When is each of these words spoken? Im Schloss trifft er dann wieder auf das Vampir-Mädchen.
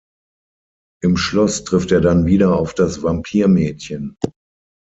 Im 1.03 1.15
Schloss 1.15 1.63
trifft 1.63 1.91
er 1.91 2.01
dann 2.01 2.25
wieder 2.25 2.57
auf 2.57 2.73
das 2.73 3.03
Vampir-Mädchen. 3.03 4.17